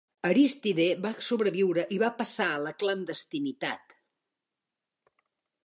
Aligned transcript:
Aristide 0.27 0.87
va 1.03 1.11
sobreviure 1.27 1.83
i 1.97 1.99
va 2.05 2.09
passar 2.23 2.47
a 2.55 2.63
la 2.69 2.73
clandestinitat. 2.85 3.97